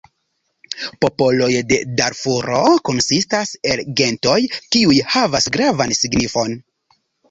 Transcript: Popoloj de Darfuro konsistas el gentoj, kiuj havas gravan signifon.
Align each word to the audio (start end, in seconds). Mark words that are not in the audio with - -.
Popoloj 1.03 1.49
de 1.73 1.77
Darfuro 2.01 2.63
konsistas 2.91 3.55
el 3.75 3.87
gentoj, 4.03 4.41
kiuj 4.65 5.01
havas 5.15 5.55
gravan 5.57 5.99
signifon. 6.05 6.63